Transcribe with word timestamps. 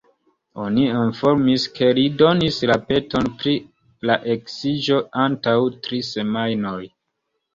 Oni 0.61 0.85
informis 0.99 1.65
ke 1.75 1.89
li 1.97 2.05
donis 2.21 2.57
la 2.71 2.77
peton 2.87 3.29
pri 3.43 3.53
la 4.11 4.15
eksiĝo 4.35 4.97
antaŭ 5.25 5.55
tri 5.87 6.03
semajnoj. 6.11 6.81